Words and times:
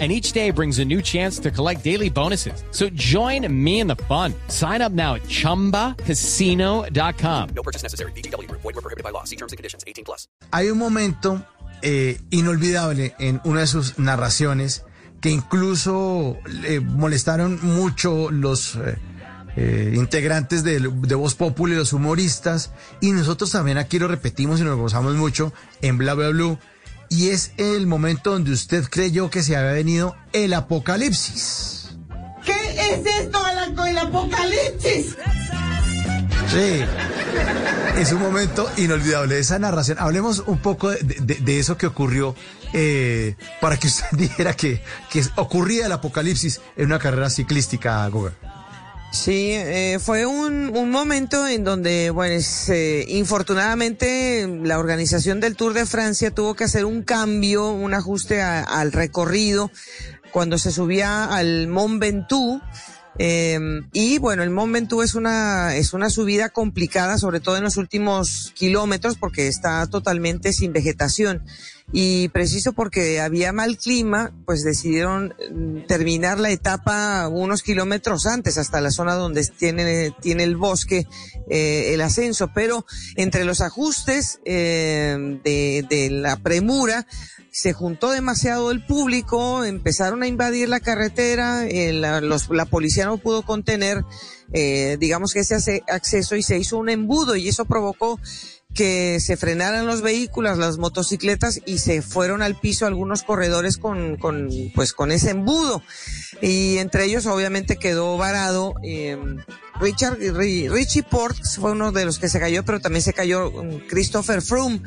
and 0.00 0.10
each 0.10 0.32
day 0.32 0.50
brings 0.50 0.80
a 0.80 0.84
new 0.84 1.00
chance 1.00 1.38
to 1.38 1.52
collect 1.52 1.84
daily 1.84 2.10
bonuses. 2.10 2.64
So 2.72 2.88
join 2.94 3.46
me 3.48 3.78
in 3.78 3.86
the 3.86 3.94
fun. 4.08 4.34
Sign 4.48 4.82
up 4.82 4.90
now 4.90 5.14
at 5.14 5.22
ChumbaCasino.com. 5.28 7.48
No 7.54 7.62
purchase 7.62 7.84
necessary. 7.84 8.10
BGW. 8.16 8.50
Void 8.50 8.64
were 8.64 8.72
prohibited 8.72 9.04
by 9.04 9.10
law. 9.10 9.22
See 9.22 9.36
terms 9.36 9.52
and 9.52 9.56
conditions. 9.56 9.84
18 9.86 10.04
plus. 10.04 10.26
Hay 10.50 10.68
un 10.68 10.78
momento 10.78 11.46
eh, 11.82 12.18
inolvidable 12.30 13.14
en 13.18 13.40
una 13.44 13.60
de 13.60 13.66
sus 13.66 13.98
narraciones 13.98 14.84
que 15.20 15.30
incluso 15.30 16.38
le 16.46 16.80
molestaron 16.80 17.58
mucho 17.62 18.30
los 18.30 18.76
eh, 18.76 18.96
eh, 19.56 19.92
integrantes 19.94 20.64
de, 20.64 20.80
de 20.80 21.14
Voz 21.14 21.34
Populi, 21.34 21.74
los 21.74 21.92
humoristas, 21.92 22.72
y 23.00 23.12
nosotros 23.12 23.52
también 23.52 23.78
aquí 23.78 23.98
lo 23.98 24.08
repetimos 24.08 24.60
y 24.60 24.64
nos 24.64 24.76
gozamos 24.76 25.14
mucho 25.14 25.52
en 25.80 25.96
Bla 25.96 26.14
Bla 26.14 26.30
Blue 26.30 26.58
y 27.14 27.30
es 27.30 27.52
el 27.58 27.86
momento 27.86 28.32
donde 28.32 28.50
usted 28.50 28.84
creyó 28.90 29.30
que 29.30 29.44
se 29.44 29.56
había 29.56 29.70
venido 29.70 30.16
el 30.32 30.52
apocalipsis. 30.52 31.90
¿Qué 32.44 32.52
es 32.52 33.06
esto 33.20 33.38
el 33.86 33.98
apocalipsis? 33.98 35.16
Sí, 36.48 36.84
es 37.98 38.12
un 38.12 38.20
momento 38.20 38.68
inolvidable 38.76 39.38
esa 39.38 39.60
narración. 39.60 39.98
Hablemos 40.00 40.42
un 40.46 40.58
poco 40.58 40.90
de, 40.90 40.98
de, 41.20 41.36
de 41.36 41.58
eso 41.58 41.78
que 41.78 41.86
ocurrió 41.86 42.34
eh, 42.72 43.36
para 43.60 43.76
que 43.76 43.86
usted 43.86 44.06
dijera 44.12 44.54
que, 44.54 44.82
que 45.10 45.22
ocurría 45.36 45.86
el 45.86 45.92
apocalipsis 45.92 46.60
en 46.76 46.86
una 46.86 46.98
carrera 46.98 47.30
ciclística, 47.30 48.06
Goga. 48.08 48.32
Sí, 49.14 49.52
eh, 49.52 50.00
fue 50.00 50.26
un, 50.26 50.76
un, 50.76 50.90
momento 50.90 51.46
en 51.46 51.62
donde, 51.62 52.10
bueno, 52.10 52.34
eh, 52.68 53.04
infortunadamente 53.08 54.46
la 54.64 54.80
organización 54.80 55.38
del 55.38 55.54
Tour 55.54 55.72
de 55.72 55.86
Francia 55.86 56.32
tuvo 56.32 56.54
que 56.54 56.64
hacer 56.64 56.84
un 56.84 57.02
cambio, 57.04 57.70
un 57.70 57.94
ajuste 57.94 58.42
a, 58.42 58.64
al 58.64 58.90
recorrido 58.90 59.70
cuando 60.32 60.58
se 60.58 60.72
subía 60.72 61.26
al 61.26 61.68
Mont 61.68 62.00
Ventoux. 62.00 62.60
Eh, 63.20 63.56
y 63.92 64.18
bueno, 64.18 64.42
el 64.42 64.50
Mont 64.50 64.72
Ventoux 64.72 65.04
es 65.04 65.14
una, 65.14 65.76
es 65.76 65.92
una 65.92 66.10
subida 66.10 66.48
complicada, 66.48 67.16
sobre 67.16 67.38
todo 67.38 67.56
en 67.56 67.62
los 67.62 67.76
últimos 67.76 68.52
kilómetros, 68.56 69.16
porque 69.16 69.46
está 69.46 69.86
totalmente 69.86 70.52
sin 70.52 70.72
vegetación 70.72 71.40
y 71.96 72.28
preciso 72.30 72.72
porque 72.72 73.20
había 73.20 73.52
mal 73.52 73.78
clima, 73.78 74.32
pues 74.46 74.64
decidieron 74.64 75.32
mm, 75.52 75.86
terminar 75.86 76.40
la 76.40 76.50
etapa 76.50 77.28
unos 77.28 77.62
kilómetros 77.62 78.26
antes, 78.26 78.58
hasta 78.58 78.80
la 78.80 78.90
zona 78.90 79.14
donde 79.14 79.46
tiene, 79.46 80.12
tiene 80.20 80.42
el 80.42 80.56
bosque, 80.56 81.06
eh, 81.48 81.94
el 81.94 82.00
ascenso, 82.00 82.50
pero 82.52 82.84
entre 83.14 83.44
los 83.44 83.60
ajustes 83.60 84.40
eh, 84.44 85.38
de, 85.44 85.86
de 85.88 86.10
la 86.10 86.36
premura, 86.38 87.06
se 87.54 87.72
juntó 87.72 88.10
demasiado 88.10 88.72
el 88.72 88.84
público, 88.84 89.64
empezaron 89.64 90.24
a 90.24 90.26
invadir 90.26 90.68
la 90.68 90.80
carretera, 90.80 91.64
eh, 91.64 91.92
la, 91.92 92.20
los, 92.20 92.50
la 92.50 92.64
policía 92.64 93.06
no 93.06 93.18
pudo 93.18 93.42
contener, 93.42 94.04
eh, 94.52 94.96
digamos 94.98 95.32
que 95.32 95.38
ese 95.40 95.84
acceso 95.86 96.34
y 96.34 96.42
se 96.42 96.58
hizo 96.58 96.76
un 96.76 96.88
embudo 96.88 97.36
y 97.36 97.48
eso 97.48 97.64
provocó 97.64 98.18
que 98.74 99.20
se 99.20 99.36
frenaran 99.36 99.86
los 99.86 100.02
vehículos, 100.02 100.58
las 100.58 100.78
motocicletas 100.78 101.60
y 101.64 101.78
se 101.78 102.02
fueron 102.02 102.42
al 102.42 102.58
piso 102.58 102.86
algunos 102.86 103.22
corredores 103.22 103.76
con, 103.76 104.16
con 104.16 104.48
pues 104.74 104.92
con 104.92 105.12
ese 105.12 105.30
embudo. 105.30 105.82
Y 106.42 106.78
entre 106.78 107.04
ellos 107.04 107.26
obviamente 107.26 107.76
quedó 107.76 108.16
varado 108.18 108.74
eh, 108.82 109.16
Richard 109.80 110.18
Richie 110.18 111.02
Ports 111.02 111.56
fue 111.56 111.72
uno 111.72 111.92
de 111.92 112.04
los 112.04 112.18
que 112.18 112.28
se 112.28 112.40
cayó, 112.40 112.64
pero 112.64 112.80
también 112.80 113.02
se 113.02 113.12
cayó 113.12 113.50
um, 113.50 113.80
Christopher 113.88 114.42
Froome. 114.42 114.80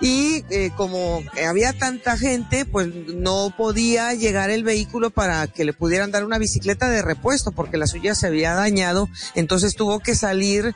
Y 0.00 0.44
eh, 0.50 0.72
como 0.76 1.22
había 1.46 1.72
tanta 1.72 2.16
gente, 2.16 2.64
pues 2.64 2.88
no 3.14 3.54
podía 3.56 4.12
llegar 4.14 4.50
el 4.50 4.64
vehículo 4.64 5.10
para 5.10 5.46
que 5.46 5.64
le 5.64 5.72
pudieran 5.72 6.10
dar 6.10 6.24
una 6.24 6.38
bicicleta 6.38 6.88
de 6.88 7.02
repuesto 7.02 7.52
porque 7.52 7.76
la 7.76 7.86
suya 7.86 8.16
se 8.16 8.26
había 8.26 8.54
dañado. 8.54 9.08
Entonces 9.36 9.76
tuvo 9.76 10.00
que 10.00 10.16
salir 10.16 10.74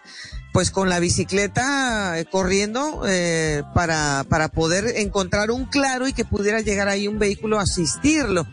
pues 0.57 0.71
con 0.71 0.89
la 0.89 1.01
bicicleta 1.01 2.19
eh, 2.19 2.25
corriendo 2.25 3.03
eh, 3.07 3.63
para, 3.75 4.25
para 4.27 4.49
poder 4.49 4.87
encontrar 4.97 5.51
un 5.51 5.67
claro 5.67 6.09
y 6.09 6.15
que 6.15 6.25
pudiera 6.25 6.63
llegar 6.63 6.89
ahí 6.89 7.09
un 7.09 7.19
vehículo 7.19 7.59
a 7.59 7.65
asistirlo. 7.65 8.47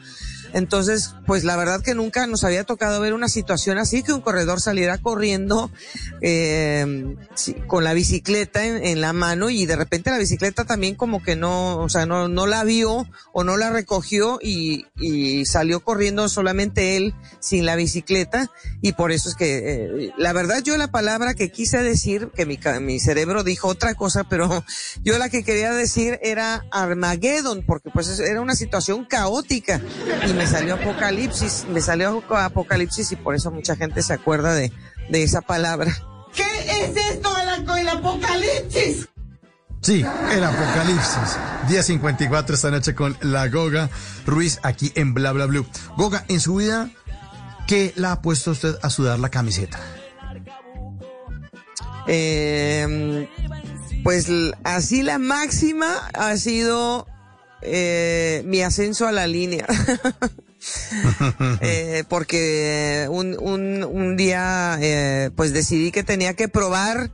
Entonces, 0.54 1.16
pues 1.26 1.44
la 1.44 1.58
verdad 1.58 1.82
que 1.82 1.96
nunca 1.96 2.28
nos 2.28 2.44
había 2.44 2.64
tocado 2.64 3.02
ver 3.02 3.14
una 3.14 3.28
situación 3.28 3.80
así, 3.80 4.04
que 4.04 4.14
un 4.14 4.22
corredor 4.22 4.62
saliera 4.62 5.00
corriendo 5.00 5.72
eh, 6.22 7.16
con 7.68 7.84
la 7.84 7.94
bicicleta 7.94 8.64
en, 8.66 9.02
la 9.02 9.14
mano 9.14 9.50
y 9.50 9.66
de 9.66 9.76
repente 9.76 10.12
la 10.12 10.20
bicicleta 10.20 10.64
también 10.64 10.94
como 10.96 11.24
que 11.24 11.36
no, 11.36 11.80
o 11.80 11.90
sea, 11.90 12.06
no, 12.06 12.28
la 12.46 12.64
vio 12.64 13.08
o 13.34 13.44
no 13.44 13.58
la 13.58 13.72
recogió 13.72 14.40
y, 14.42 14.86
salió 15.46 15.82
corriendo 15.82 16.30
solamente 16.30 16.96
él 16.96 17.14
sin 17.40 17.66
la 17.66 17.76
bicicleta 17.76 18.50
y 18.82 18.94
por 18.94 19.12
eso 19.12 19.30
es 19.30 19.36
que, 19.36 19.58
eh, 19.58 20.12
la 20.18 20.34
verdad 20.34 20.62
yo 20.64 20.78
la 20.78 20.88
palabra 20.88 21.34
que 21.34 21.52
quise 21.52 21.82
decir, 21.84 22.30
que 22.34 22.46
mi, 22.46 22.60
mi 22.82 23.00
cerebro 23.00 23.44
dijo 23.44 23.68
otra 23.68 23.96
cosa, 23.96 24.24
pero 24.24 24.64
yo 25.04 25.18
la 25.18 25.30
que 25.30 25.44
quería 25.44 25.74
decir 25.74 26.20
era 26.22 26.66
Armageddon, 26.72 27.64
porque 27.66 27.90
pues 27.92 28.20
era 28.20 28.40
una 28.42 28.56
situación 28.56 29.06
caótica 29.06 29.82
me 30.44 30.50
salió 30.50 30.76
Apocalipsis, 30.76 31.66
me 31.70 31.80
salió 31.80 32.22
Apocalipsis 32.30 33.14
y 33.14 33.16
por 33.16 33.34
eso 33.34 33.50
mucha 33.50 33.78
gente 33.78 34.04
se 34.04 34.12
acuerda 34.12 34.54
de, 34.54 34.74
de 35.10 35.24
esa 35.24 35.40
palabra. 35.40 35.96
¿Qué 36.36 36.44
es 36.44 36.98
esto 36.98 37.30
el, 37.38 37.80
el 37.80 37.88
Apocalipsis? 37.88 39.08
Sí, 39.80 40.06
el 40.34 40.44
Apocalipsis. 40.44 41.38
Día 41.70 41.82
54 41.82 42.56
esta 42.56 42.72
noche 42.72 42.94
con 42.94 43.16
la 43.22 43.48
Goga 43.48 43.90
Ruiz 44.26 44.60
aquí 44.64 44.92
en 44.96 45.14
Bla 45.14 45.32
Bla 45.32 45.46
Blue. 45.46 45.66
Goga, 45.96 46.26
en 46.28 46.42
su 46.42 46.56
vida, 46.56 46.90
¿qué 47.66 47.94
la 47.96 48.12
ha 48.12 48.22
puesto 48.22 48.52
usted 48.52 48.76
a 48.82 48.90
sudar 48.90 49.20
la 49.20 49.30
camiseta? 49.30 49.80
Eh, 52.06 53.30
pues 54.04 54.30
así 54.66 55.04
la 55.04 55.20
máxima 55.20 56.10
ha 56.14 56.36
sido 56.36 57.08
eh, 57.66 58.44
mi 58.46 58.62
ascenso 58.62 59.08
a 59.08 59.12
la 59.12 59.28
línea. 59.28 59.66
eh, 61.62 62.04
porque 62.08 63.08
un, 63.10 63.38
un, 63.40 63.84
un 63.84 64.16
día 64.16 64.78
eh, 64.82 65.30
pues 65.36 65.54
decidí 65.54 65.92
que 65.92 66.04
tenía 66.04 66.36
que 66.36 66.48
probar 66.48 67.12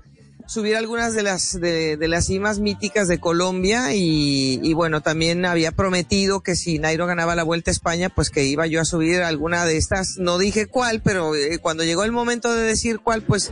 subir 0.50 0.76
algunas 0.76 1.14
de 1.14 1.22
las 1.22 1.60
de, 1.62 1.96
las 2.08 2.26
cimas 2.26 2.58
míticas 2.58 3.08
de 3.08 3.20
Colombia 3.20 3.94
y, 3.94 4.60
y, 4.64 4.74
bueno, 4.74 5.02
también 5.02 5.46
había 5.46 5.72
prometido 5.72 6.42
que 6.42 6.56
si 6.56 6.80
Nairo 6.80 7.06
ganaba 7.06 7.36
la 7.36 7.44
Vuelta 7.44 7.70
a 7.70 7.74
España, 7.74 8.10
pues 8.10 8.31
que 8.31 8.46
iba 8.46 8.66
yo 8.66 8.81
a 8.81 8.86
subir 8.86 9.22
alguna 9.22 9.66
de 9.66 9.78
estas. 9.78 10.18
No 10.18 10.40
dije 10.40 10.66
cuál, 10.66 11.02
pero 11.04 11.36
eh, 11.36 11.60
cuando 11.60 11.84
llegó 11.84 12.04
el 12.04 12.12
momento 12.12 12.52
de 12.52 12.64
decir 12.64 13.00
cuál, 13.00 13.22
pues 13.22 13.52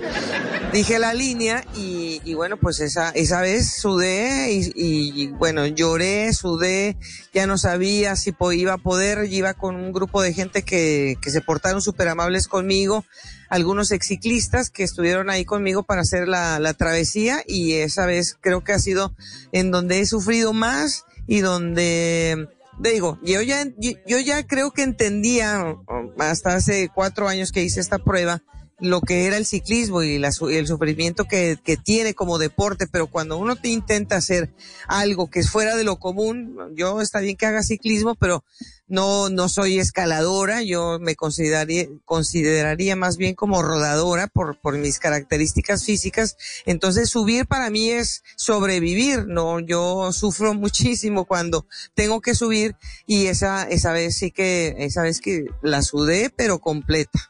dije 0.74 1.00
la 1.00 1.14
línea 1.14 1.66
y, 1.76 2.22
y 2.24 2.34
bueno, 2.34 2.58
pues 2.58 2.80
esa, 2.80 3.10
esa 3.12 3.42
vez 3.42 3.72
sudé 3.80 4.52
y, 4.52 4.72
y, 4.76 5.28
bueno, 5.28 5.66
lloré, 5.66 6.34
sudé, 6.34 6.98
ya 7.34 7.48
no 7.48 7.58
sabía 7.58 8.16
si 8.16 8.36
iba 8.54 8.74
a 8.74 8.78
poder, 8.78 9.32
iba 9.32 9.54
con 9.54 9.76
un 9.76 9.92
grupo 9.92 10.22
de 10.22 10.34
gente 10.34 10.64
que, 10.64 11.16
que 11.22 11.32
se 11.32 11.42
portaron 11.42 11.82
súper 11.82 12.08
amables 12.10 12.48
conmigo 12.48 13.06
algunos 13.50 13.92
exciclistas 13.92 14.70
que 14.70 14.84
estuvieron 14.84 15.30
ahí 15.30 15.46
conmigo 15.46 15.84
para 15.84 16.02
hacer 16.02 16.28
la, 16.28 16.60
la 16.60 16.74
travesía 16.74 17.44
y 17.48 17.74
esa 17.74 18.06
vez 18.06 18.38
creo 18.42 18.64
que 18.64 18.74
ha 18.74 18.80
sido 18.80 19.16
en 19.54 19.72
donde 19.72 20.02
he 20.02 20.06
sufrido 20.06 20.52
más 20.52 21.06
y 21.28 21.40
donde 21.40 22.50
digo, 22.80 23.18
yo 23.24 23.42
ya, 23.42 23.66
yo 23.78 24.20
ya 24.20 24.46
creo 24.46 24.72
que 24.72 24.84
entendía 24.84 25.78
hasta 26.20 26.56
hace 26.56 26.90
cuatro 26.94 27.28
años 27.28 27.52
que 27.52 27.64
hice 27.64 27.80
esta 27.80 28.00
prueba 28.00 28.44
lo 28.80 29.02
que 29.02 29.26
era 29.26 29.38
el 29.38 29.46
ciclismo 29.46 30.04
y, 30.04 30.20
la, 30.20 30.30
el 30.52 30.68
sufrimiento 30.68 31.26
que, 31.26 31.58
que, 31.64 31.78
tiene 31.78 32.14
como 32.14 32.38
deporte, 32.38 32.86
pero 32.88 33.08
cuando 33.08 33.38
uno 33.38 33.56
te 33.56 33.70
intenta 33.70 34.18
hacer 34.18 34.54
algo 34.88 35.30
que 35.30 35.40
es 35.40 35.50
fuera 35.50 35.76
de 35.76 35.84
lo 35.84 35.98
común, 35.98 36.58
yo 36.76 37.02
está 37.02 37.20
bien 37.20 37.38
que 37.38 37.48
haga 37.48 37.64
ciclismo, 37.64 38.16
pero 38.16 38.44
no, 38.88 39.30
no 39.30 39.50
soy 39.50 39.80
escaladora, 39.80 40.62
yo 40.62 40.98
me 41.00 41.16
consideraría, 41.16 41.88
consideraría 42.06 42.96
más 42.96 43.18
bien 43.18 43.36
como 43.36 43.62
rodadora 43.62 44.28
por, 44.28 44.60
por 44.60 44.78
mis 44.78 45.00
características 45.00 45.84
físicas. 45.84 46.38
Entonces 46.66 47.10
subir 47.10 47.48
para 47.48 47.70
mí 47.70 47.90
es 47.90 48.24
sobrevivir, 48.36 49.26
no, 49.28 49.60
yo 49.60 50.12
sufro 50.14 50.54
muchísimo 50.54 51.26
cuando 51.26 51.66
tengo 51.96 52.22
que 52.22 52.36
subir 52.36 52.76
y 53.06 53.28
esa, 53.28 53.64
esa 53.64 53.92
vez 53.92 54.16
sí 54.16 54.32
que, 54.32 54.76
esa 54.80 55.02
vez 55.02 55.20
que 55.20 55.46
la 55.62 55.82
sudé, 55.82 56.32
pero 56.36 56.60
completa. 56.60 57.30